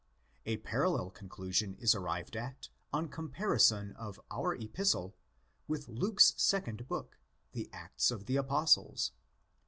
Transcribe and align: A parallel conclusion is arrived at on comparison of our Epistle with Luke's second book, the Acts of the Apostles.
A 0.47 0.57
parallel 0.57 1.11
conclusion 1.11 1.75
is 1.79 1.93
arrived 1.93 2.35
at 2.35 2.69
on 2.91 3.07
comparison 3.07 3.95
of 3.97 4.19
our 4.31 4.55
Epistle 4.55 5.13
with 5.67 5.87
Luke's 5.89 6.33
second 6.37 6.87
book, 6.87 7.19
the 7.51 7.69
Acts 7.71 8.09
of 8.09 8.25
the 8.25 8.37
Apostles. 8.37 9.11